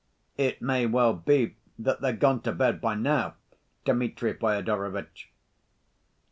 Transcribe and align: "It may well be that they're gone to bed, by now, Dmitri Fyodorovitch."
"It 0.39 0.63
may 0.63 0.87
well 0.87 1.13
be 1.13 1.57
that 1.77 2.01
they're 2.01 2.11
gone 2.11 2.41
to 2.41 2.51
bed, 2.51 2.81
by 2.81 2.95
now, 2.95 3.35
Dmitri 3.85 4.33
Fyodorovitch." 4.33 5.29